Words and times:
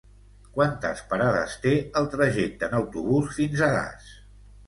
Quantes 0.53 1.01
parades 1.11 1.57
té 1.65 1.73
el 2.01 2.09
trajecte 2.15 2.69
en 2.69 2.75
autobús 2.79 3.31
fins 3.37 3.63
a 3.67 3.71
Das? 3.79 4.09